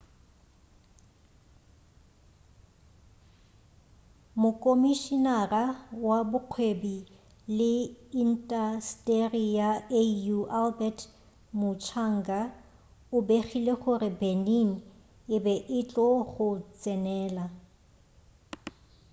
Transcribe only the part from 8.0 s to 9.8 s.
intasteri ya